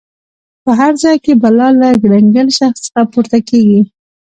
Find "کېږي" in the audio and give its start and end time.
3.49-3.81